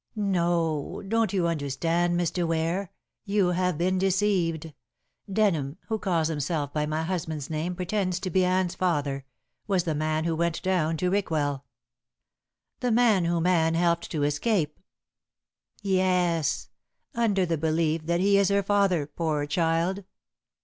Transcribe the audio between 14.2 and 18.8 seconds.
escape." "Yes. Under the belief that he is her